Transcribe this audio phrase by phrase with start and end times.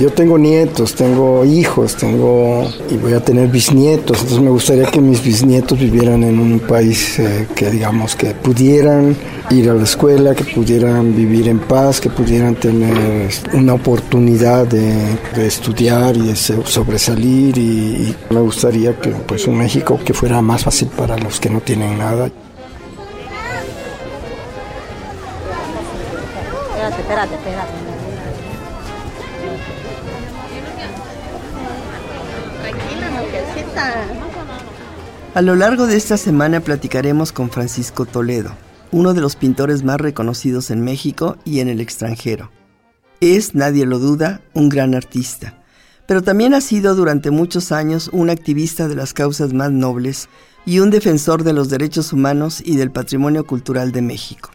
[0.00, 4.98] Yo tengo nietos, tengo hijos, tengo y voy a tener bisnietos, entonces me gustaría que
[4.98, 9.14] mis bisnietos vivieran en un país eh, que digamos que pudieran
[9.50, 15.18] ir a la escuela, que pudieran vivir en paz, que pudieran tener una oportunidad de,
[15.36, 17.58] de estudiar y de sobresalir.
[17.58, 21.50] Y, y, me gustaría que pues un México que fuera más fácil para los que
[21.50, 22.30] no tienen nada.
[26.70, 27.34] Espérate, espérate,
[35.34, 38.52] A lo largo de esta semana platicaremos con Francisco Toledo,
[38.90, 42.50] uno de los pintores más reconocidos en México y en el extranjero.
[43.20, 45.62] Es, nadie lo duda, un gran artista,
[46.06, 50.28] pero también ha sido durante muchos años un activista de las causas más nobles
[50.66, 54.50] y un defensor de los derechos humanos y del patrimonio cultural de México.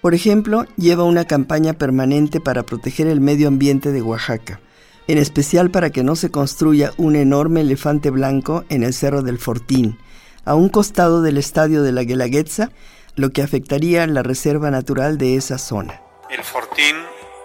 [0.00, 4.60] Por ejemplo, lleva una campaña permanente para proteger el medio ambiente de Oaxaca,
[5.08, 9.38] en especial para que no se construya un enorme elefante blanco en el Cerro del
[9.38, 9.98] Fortín,
[10.44, 12.70] a un costado del estadio de la Guelaguetza,
[13.14, 16.00] lo que afectaría la reserva natural de esa zona.
[16.30, 16.96] El Fortín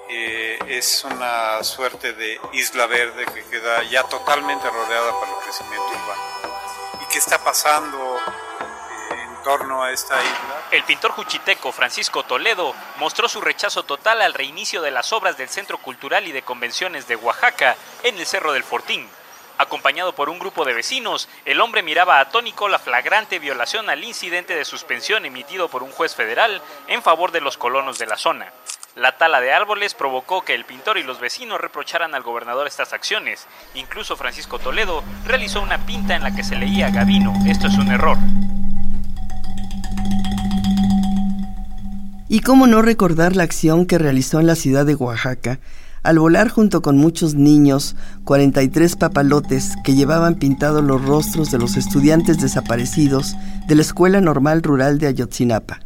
[0.10, 5.88] eh, es una suerte de isla verde que queda ya totalmente rodeada por el crecimiento
[5.88, 7.04] urbano.
[7.04, 7.98] ¿Y qué está pasando
[9.48, 10.57] torno a esta isla.
[10.70, 15.48] El pintor juchiteco Francisco Toledo mostró su rechazo total al reinicio de las obras del
[15.48, 19.08] Centro Cultural y de Convenciones de Oaxaca en el Cerro del Fortín.
[19.58, 24.56] Acompañado por un grupo de vecinos, el hombre miraba atónico la flagrante violación al incidente
[24.56, 28.52] de suspensión emitido por un juez federal en favor de los colonos de la zona.
[28.96, 32.92] La tala de árboles provocó que el pintor y los vecinos reprocharan al gobernador estas
[32.92, 33.48] acciones.
[33.74, 37.92] Incluso Francisco Toledo realizó una pinta en la que se leía Gavino, esto es un
[37.92, 38.18] error.
[42.30, 45.60] Y cómo no recordar la acción que realizó en la ciudad de Oaxaca
[46.04, 51.76] al volar junto con muchos niños 43 papalotes que llevaban pintados los rostros de los
[51.76, 53.36] estudiantes desaparecidos
[53.68, 55.82] de la Escuela Normal Rural de Ayotzinapa.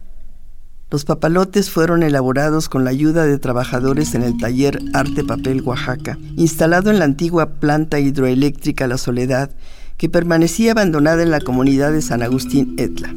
[0.92, 6.18] Los papalotes fueron elaborados con la ayuda de trabajadores en el taller Arte Papel Oaxaca,
[6.36, 9.52] instalado en la antigua planta hidroeléctrica La Soledad,
[9.98, 13.14] que permanecía abandonada en la comunidad de San Agustín Etla.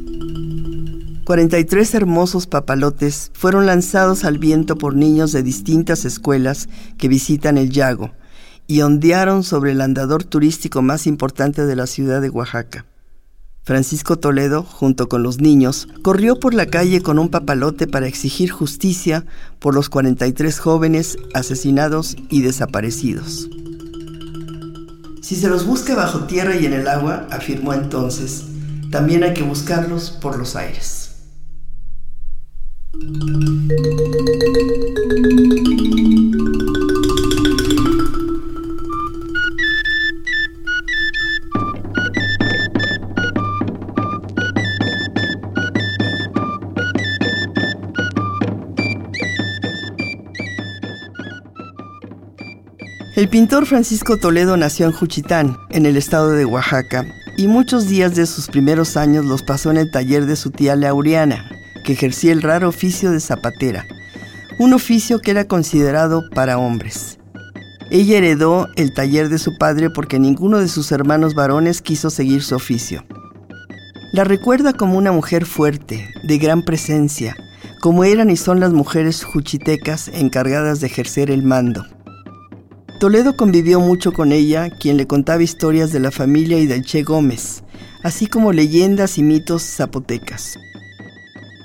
[1.25, 6.69] 43 hermosos papalotes fueron lanzados al viento por niños de distintas escuelas
[6.99, 8.11] que visitan el Yago
[8.67, 12.85] y ondearon sobre el andador turístico más importante de la ciudad de Oaxaca.
[13.63, 18.51] Francisco Toledo, junto con los niños, corrió por la calle con un papalote para exigir
[18.51, 19.25] justicia
[19.57, 23.49] por los 43 jóvenes asesinados y desaparecidos.
[25.23, 28.43] Si se los busca bajo tierra y en el agua, afirmó entonces,
[28.91, 31.04] también hay que buscarlos por los aires.
[53.15, 57.05] El pintor Francisco Toledo nació en Juchitán, en el estado de Oaxaca,
[57.37, 60.75] y muchos días de sus primeros años los pasó en el taller de su tía
[60.75, 61.54] Laureana,
[61.85, 63.85] que ejercía el raro oficio de zapatera,
[64.59, 67.19] un oficio que era considerado para hombres.
[67.91, 72.41] Ella heredó el taller de su padre porque ninguno de sus hermanos varones quiso seguir
[72.41, 73.05] su oficio.
[74.11, 77.35] La recuerda como una mujer fuerte, de gran presencia,
[77.81, 81.85] como eran y son las mujeres juchitecas encargadas de ejercer el mando.
[82.99, 87.03] Toledo convivió mucho con ella, quien le contaba historias de la familia y del Che
[87.03, 87.61] Gómez,
[88.03, 90.57] así como leyendas y mitos zapotecas.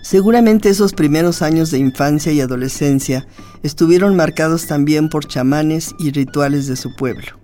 [0.02, 3.26] Seguramente esos primeros años de infancia y adolescencia
[3.62, 7.38] estuvieron marcados también por chamanes y rituales de su pueblo.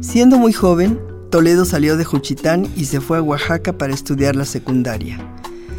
[0.00, 0.98] Siendo muy joven,
[1.30, 5.18] Toledo salió de Juchitán y se fue a Oaxaca para estudiar la secundaria.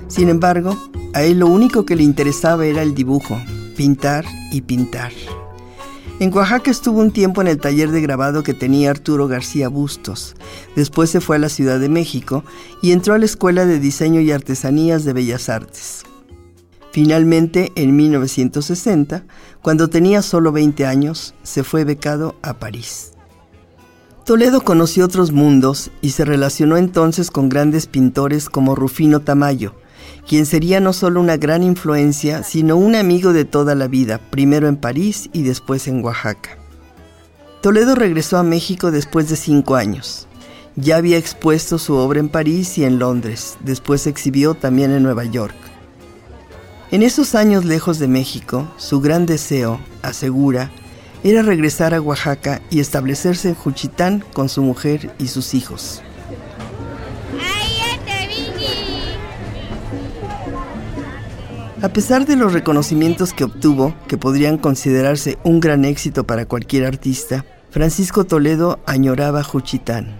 [0.07, 0.77] Sin embargo,
[1.13, 3.39] a él lo único que le interesaba era el dibujo,
[3.75, 5.11] pintar y pintar.
[6.19, 10.35] En Oaxaca estuvo un tiempo en el taller de grabado que tenía Arturo García Bustos.
[10.75, 12.43] Después se fue a la Ciudad de México
[12.81, 16.03] y entró a la Escuela de Diseño y Artesanías de Bellas Artes.
[16.91, 19.25] Finalmente, en 1960,
[19.61, 23.11] cuando tenía solo 20 años, se fue becado a París.
[24.25, 29.75] Toledo conoció otros mundos y se relacionó entonces con grandes pintores como Rufino Tamayo,
[30.27, 34.67] quien sería no solo una gran influencia, sino un amigo de toda la vida, primero
[34.67, 36.57] en París y después en Oaxaca.
[37.61, 40.27] Toledo regresó a México después de cinco años.
[40.75, 45.23] Ya había expuesto su obra en París y en Londres, después exhibió también en Nueva
[45.23, 45.55] York.
[46.91, 50.71] En esos años lejos de México, su gran deseo, asegura,
[51.23, 56.01] era regresar a Oaxaca y establecerse en Juchitán con su mujer y sus hijos.
[61.79, 66.85] A pesar de los reconocimientos que obtuvo, que podrían considerarse un gran éxito para cualquier
[66.85, 70.15] artista, Francisco Toledo añoraba Juchitán.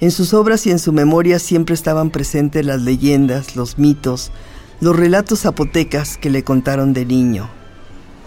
[0.00, 4.30] En sus obras y en su memoria siempre estaban presentes las leyendas, los mitos,
[4.80, 7.50] los relatos zapotecas que le contaron de niño.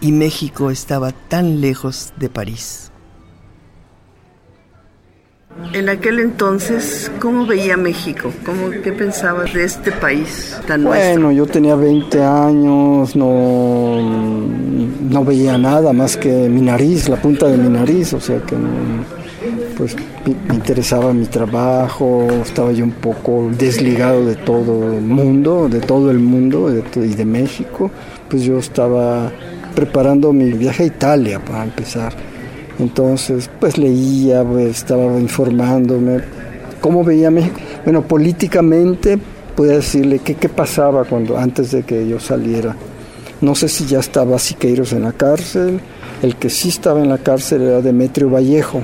[0.01, 2.91] Y México estaba tan lejos de París.
[5.73, 8.31] En aquel entonces, ¿cómo veía México?
[8.45, 13.99] ¿Cómo, ¿Qué pensabas de este país tan Bueno, yo tenía 20 años, no,
[15.09, 18.55] no veía nada más que mi nariz, la punta de mi nariz, o sea que
[19.77, 19.95] pues
[20.47, 26.11] me interesaba mi trabajo, estaba yo un poco desligado de todo el mundo, de todo
[26.11, 27.91] el mundo y de México,
[28.29, 29.31] pues yo estaba
[29.75, 32.26] preparando mi viaje a Italia para empezar
[32.79, 36.21] entonces, pues leía, pues, estaba informándome.
[36.81, 37.59] ¿Cómo veía México?
[37.83, 39.17] Bueno, políticamente,
[39.55, 42.75] puedo decirle qué pasaba cuando, antes de que yo saliera.
[43.39, 45.79] No sé si ya estaba Siqueiros en la cárcel.
[46.23, 48.81] El que sí estaba en la cárcel era Demetrio Vallejo.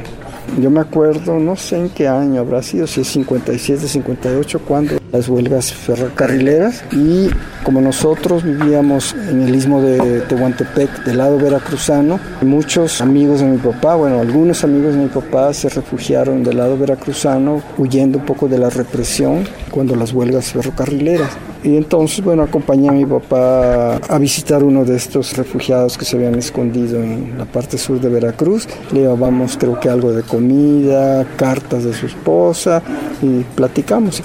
[0.60, 4.98] Yo me acuerdo, no sé en qué año habrá sido, si es 57, 58, cuando
[5.12, 7.30] las huelgas ferrocarrileras y
[7.64, 13.58] como nosotros vivíamos en el istmo de Tehuantepec, del lado veracruzano, muchos amigos de mi
[13.58, 18.48] papá, bueno, algunos amigos de mi papá se refugiaron del lado veracruzano huyendo un poco
[18.48, 21.32] de la represión cuando las huelgas ferrocarrileras.
[21.64, 26.18] Y entonces, bueno, acompañé a mi papá a visitar uno de estos refugiados que se
[26.18, 28.68] habían escondido en la parte sur de Veracruz.
[28.92, 32.84] Le llevábamos, creo que algo de comida, cartas de su esposa
[33.22, 34.22] y platicamos.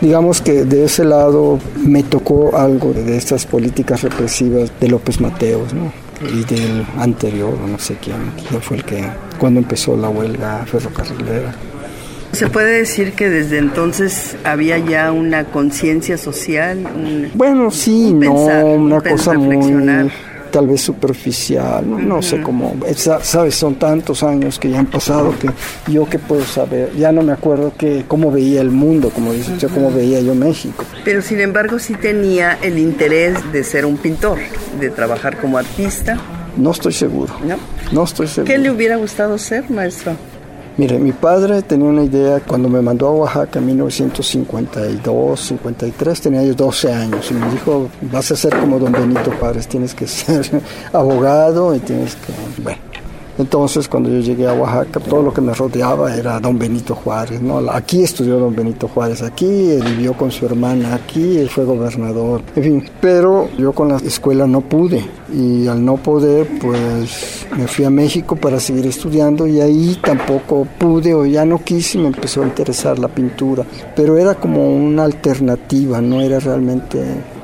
[0.00, 5.74] Digamos que de ese lado me tocó algo de estas políticas represivas de López Mateos,
[5.74, 5.92] ¿no?
[6.20, 8.16] y del anterior, no sé quién,
[8.60, 9.04] fue el que,
[9.38, 11.54] cuando empezó la huelga ferrocarrilera.
[12.32, 16.86] ¿Se puede decir que desde entonces había ya una conciencia social?
[17.34, 19.58] bueno, sí, no, una cosa muy
[20.50, 22.74] tal vez superficial, no, sé cómo,
[23.22, 25.50] sabes, son tantos años que ya han pasado que
[25.90, 29.52] yo qué puedo saber, ya no me acuerdo que cómo veía el mundo, como dice
[29.52, 30.84] usted, cómo veía yo México.
[31.04, 34.38] Pero sin embargo sí tenía el interés de ser un pintor,
[34.80, 36.18] de trabajar como artista.
[36.56, 37.34] No estoy seguro.
[37.44, 37.56] No,
[37.92, 38.52] no estoy seguro.
[38.52, 40.16] ¿Qué le hubiera gustado ser, maestro?
[40.78, 46.44] Mire, mi padre tenía una idea cuando me mandó a Oaxaca en 1952, 53, tenía
[46.44, 50.06] yo 12 años y me dijo, vas a ser como don Benito Juárez, tienes que
[50.06, 50.48] ser
[50.92, 52.32] abogado y tienes que,
[52.62, 52.87] bueno.
[53.38, 57.40] Entonces, cuando yo llegué a Oaxaca, todo lo que me rodeaba era don Benito Juárez,
[57.40, 57.58] ¿no?
[57.70, 62.42] Aquí estudió don Benito Juárez, aquí él vivió con su hermana, aquí él fue gobernador,
[62.56, 62.84] en fin.
[63.00, 67.90] Pero yo con la escuela no pude y al no poder, pues me fui a
[67.90, 72.46] México para seguir estudiando y ahí tampoco pude o ya no quise me empezó a
[72.46, 73.64] interesar la pintura.
[73.94, 76.98] Pero era como una alternativa, no era realmente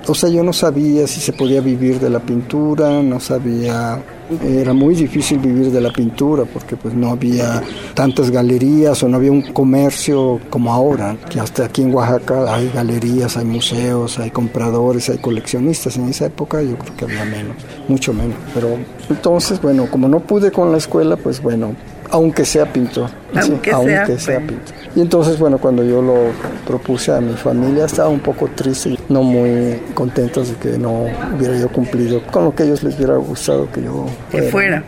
[0.06, 4.02] o sea, yo no sabía si se podía vivir de la pintura, no sabía
[4.42, 7.62] era muy difícil vivir de la pintura porque pues no había
[7.94, 12.70] tantas galerías o no había un comercio como ahora, que hasta aquí en Oaxaca hay
[12.70, 15.96] galerías, hay museos, hay compradores, hay coleccionistas.
[15.96, 17.56] En esa época yo creo que había menos,
[17.88, 18.36] mucho menos.
[18.54, 18.78] Pero
[19.10, 21.74] entonces, bueno, como no pude con la escuela, pues bueno,
[22.14, 23.10] aunque sea pintor.
[23.34, 23.72] Aunque,
[24.18, 24.74] sea, pintor.
[24.94, 26.30] Y entonces, bueno, cuando yo lo
[26.64, 31.06] propuse a mi familia, estaba un poco triste, no muy contentos de que no
[31.36, 34.46] hubiera yo cumplido con lo que a ellos les hubiera gustado que yo fuera.
[34.46, 34.84] Que fuera.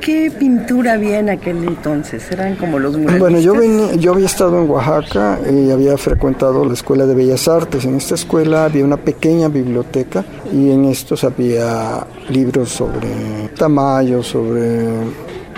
[0.00, 2.28] ¿Qué pintura había en aquel entonces?
[2.32, 3.20] ¿Eran como los muralistas?
[3.20, 7.46] Bueno, yo, venía, yo había estado en Oaxaca y había frecuentado la Escuela de Bellas
[7.46, 7.84] Artes.
[7.84, 14.88] En esta escuela había una pequeña biblioteca y en estos había libros sobre Tamayo, sobre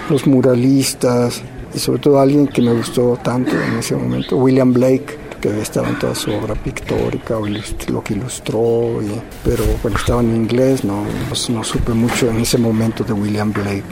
[0.08, 1.42] los muralistas,
[1.74, 5.88] y sobre todo alguien que me gustó tanto en ese momento, William Blake, que estaba
[5.88, 9.00] en toda su obra pictórica, o lo que ilustró,
[9.44, 11.04] pero bueno, estaba en inglés, no,
[11.50, 13.84] no, supe mucho en ese momento de William Blake.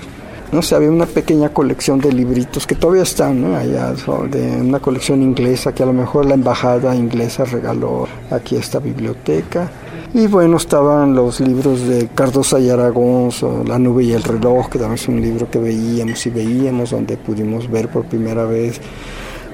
[0.52, 3.92] No sé, había una pequeña colección de libritos que todavía están allá,
[4.30, 9.70] de una colección inglesa que a lo mejor la embajada inglesa regaló aquí esta biblioteca.
[10.14, 13.30] Y bueno, estaban los libros de Cardosa y Aragón,
[13.66, 17.16] La nube y el reloj, que también es un libro que veíamos y veíamos, donde
[17.16, 18.80] pudimos ver por primera vez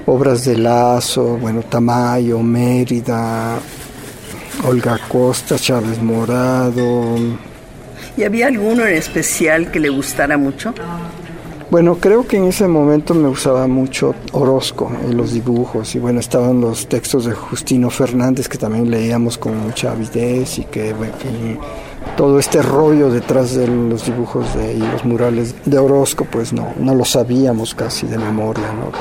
[0.05, 3.57] obras de Lazo, bueno, Tamayo, Mérida,
[4.67, 7.15] Olga Costa, Chávez Morado.
[8.15, 10.75] ¿Y había alguno en especial que le gustara mucho?
[11.71, 16.19] Bueno, creo que en ese momento me usaba mucho Orozco en los dibujos y bueno,
[16.19, 21.13] estaban los textos de Justino Fernández que también leíamos con mucha avidez y que bueno,
[22.17, 26.73] todo este rollo detrás de los dibujos de, y los murales de Orozco pues no,
[26.77, 28.91] no lo sabíamos casi de memoria, ¿no?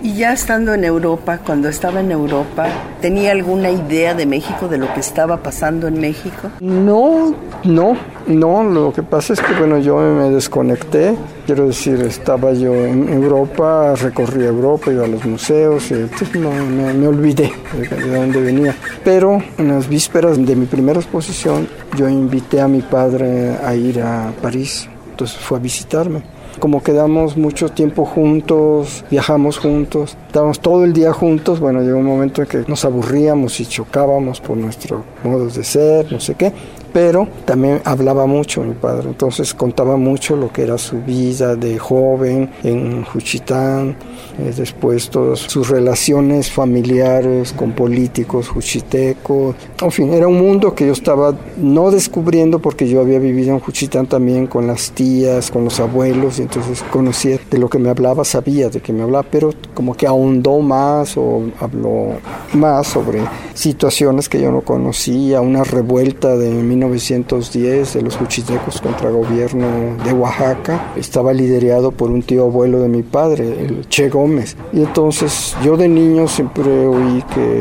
[0.00, 2.68] Y ya estando en Europa, cuando estaba en Europa,
[3.00, 6.50] ¿tenía alguna idea de México, de lo que estaba pasando en México?
[6.60, 7.96] No, no,
[8.28, 8.62] no.
[8.62, 11.16] Lo que pasa es que, bueno, yo me desconecté.
[11.46, 16.52] Quiero decir, estaba yo en Europa, recorrí Europa, iba a los museos, y entonces no,
[16.52, 18.76] me, olvidé de, dónde venía.
[19.02, 24.00] Pero en las vísperas de mi primera exposición, yo invité a mi padre a ir
[24.00, 24.88] a París.
[25.10, 31.12] Entonces fue a visitarme como quedamos mucho tiempo juntos, viajamos juntos, estábamos todo el día
[31.12, 35.64] juntos, bueno, llegó un momento en que nos aburríamos y chocábamos por nuestros modos de
[35.64, 36.52] ser, no sé qué
[37.00, 41.78] pero también hablaba mucho mi padre, entonces contaba mucho lo que era su vida de
[41.78, 43.94] joven en Juchitán,
[44.36, 50.88] eh, después todas sus relaciones familiares con políticos juchitecos, en fin, era un mundo que
[50.88, 55.62] yo estaba no descubriendo porque yo había vivido en Juchitán también con las tías, con
[55.62, 59.24] los abuelos, y entonces conocía de lo que me hablaba, sabía de qué me hablaba,
[59.30, 62.14] pero como que ahondó más o habló
[62.54, 63.20] más sobre
[63.54, 66.48] situaciones que yo no conocía, una revuelta de
[66.88, 69.66] 1910 de los juchitecos contra gobierno
[70.04, 70.92] de Oaxaca.
[70.96, 74.56] Estaba liderado por un tío abuelo de mi padre, el Che Gómez.
[74.72, 77.60] Y entonces yo de niño siempre oí que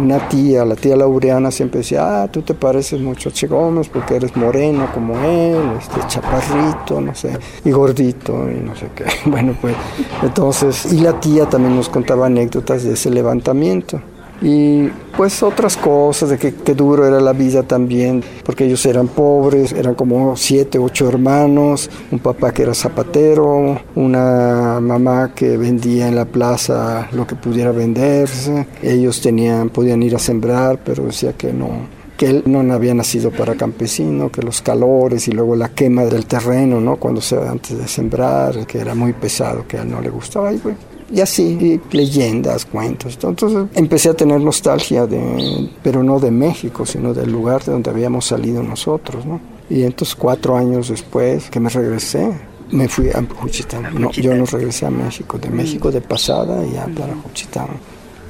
[0.00, 3.88] una tía, la tía Laureana, siempre decía, ah, tú te pareces mucho a Che Gómez
[3.88, 9.04] porque eres moreno como él, este chaparrito, no sé, y gordito y no sé qué.
[9.34, 9.74] Bueno, pues
[10.22, 14.00] entonces, y la tía también nos contaba anécdotas de ese levantamiento
[14.40, 19.72] y pues otras cosas de que, duro era la vida también, porque ellos eran pobres,
[19.72, 26.16] eran como siete, ocho hermanos, un papá que era zapatero, una mamá que vendía en
[26.16, 31.52] la plaza lo que pudiera venderse, ellos tenían, podían ir a sembrar, pero decía que
[31.52, 31.86] no,
[32.16, 36.26] que él no había nacido para campesino, que los calores y luego la quema del
[36.26, 36.96] terreno, ¿no?
[36.96, 40.52] Cuando se antes de sembrar, que era muy pesado, que a él no le gustaba
[40.52, 40.78] y bueno,
[41.14, 43.18] y así leyendas, cuentos.
[43.22, 47.90] Entonces empecé a tener nostalgia de, pero no de México, sino del lugar de donde
[47.90, 49.40] habíamos salido nosotros, ¿no?
[49.70, 52.32] Y entonces cuatro años después que me regresé,
[52.70, 53.94] me fui a Juchitán.
[53.98, 57.68] No, yo no regresé a México, de México de pasada y a para Juchitán.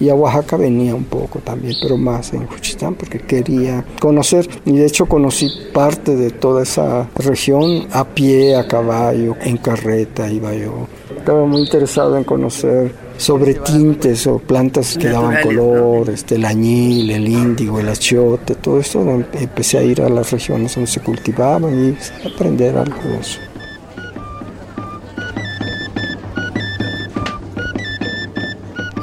[0.00, 4.48] Y a Oaxaca venía un poco también, pero más en Juchitán porque quería conocer.
[4.64, 10.30] Y de hecho conocí parte de toda esa región a pie, a caballo, en carreta
[10.30, 10.86] iba yo
[11.24, 17.10] estaba muy interesado en conocer sobre tintes o plantas que daban color, este, el añil,
[17.10, 19.00] el índigo, el achiote, todo esto.
[19.32, 23.40] Empecé a ir a las regiones donde se cultivaban y aprender algo de eso.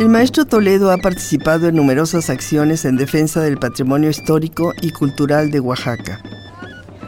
[0.01, 5.51] El maestro Toledo ha participado en numerosas acciones en defensa del patrimonio histórico y cultural
[5.51, 6.19] de Oaxaca.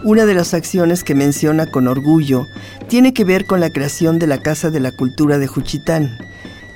[0.04, 2.46] Una de las acciones que menciona con orgullo
[2.90, 6.20] tiene que ver con la creación de la Casa de la Cultura de Juchitán,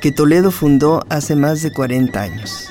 [0.02, 2.68] que Toledo fundó hace más de 40 años.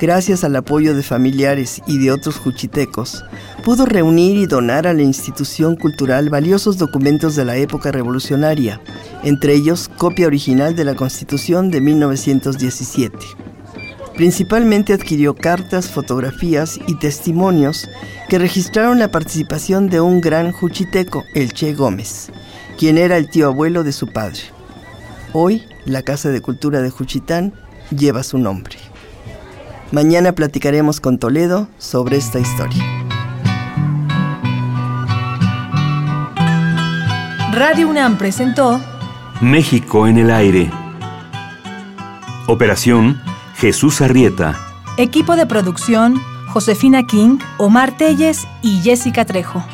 [0.00, 3.24] Gracias al apoyo de familiares y de otros juchitecos,
[3.64, 8.80] pudo reunir y donar a la institución cultural valiosos documentos de la época revolucionaria,
[9.24, 13.16] entre ellos copia original de la Constitución de 1917.
[14.16, 17.88] Principalmente adquirió cartas, fotografías y testimonios
[18.28, 22.30] que registraron la participación de un gran juchiteco, el Che Gómez,
[22.78, 24.40] quien era el tío abuelo de su padre.
[25.32, 27.54] Hoy, la Casa de Cultura de Juchitán
[27.90, 28.76] lleva su nombre.
[29.92, 32.84] Mañana platicaremos con Toledo sobre esta historia.
[37.52, 38.80] Radio UNAM presentó
[39.40, 40.68] México en el aire.
[42.48, 43.20] Operación
[43.54, 44.58] Jesús Arrieta.
[44.96, 49.64] Equipo de producción, Josefina King, Omar Telles y Jessica Trejo.